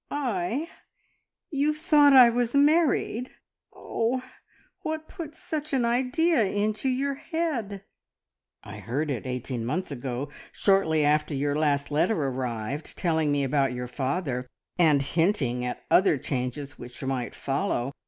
[0.09, 0.67] "I?
[1.51, 3.29] You thought I was married!
[3.71, 4.23] Oh,
[4.81, 7.83] what put such an idea into your head?"
[8.63, 13.73] "I heard it eighteen months ago shortly after your last letter arrived, telling me about
[13.73, 17.91] your father, and hinting at other changes which might follow.